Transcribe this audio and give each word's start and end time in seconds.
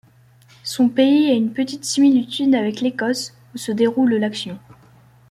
Son 0.63 0.89
pays 0.89 1.29
a 1.29 1.35
une 1.35 1.53
petite 1.53 1.85
similitude 1.85 2.55
avec 2.55 2.81
l'Écosse 2.81 3.35
où 3.53 3.59
se 3.59 3.71
déroule 3.71 4.15
l'action. 4.15 4.57